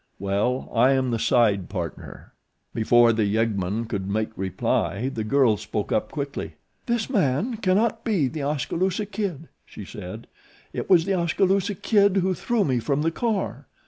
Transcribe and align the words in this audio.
Well, 0.17 0.71
I 0.73 0.93
am 0.93 1.11
the 1.11 1.19
side 1.19 1.69
partner." 1.69 2.33
Before 2.73 3.13
the 3.13 3.25
yeggman 3.25 3.85
could 3.87 4.09
make 4.09 4.35
reply 4.35 5.09
the 5.09 5.23
girl 5.23 5.57
spoke 5.57 5.91
up 5.91 6.11
quickly. 6.11 6.55
"This 6.87 7.07
man 7.07 7.57
cannot 7.57 8.03
be 8.03 8.27
The 8.27 8.41
Oskaloosa 8.41 9.05
Kid," 9.05 9.47
she 9.63 9.85
said. 9.85 10.25
"It 10.73 10.89
was 10.89 11.05
The 11.05 11.13
Oskaloosa 11.13 11.75
Kid 11.75 12.15
who 12.17 12.33
threw 12.33 12.63
me 12.65 12.79
from 12.79 13.03
the 13.03 13.11
car." 13.11 13.67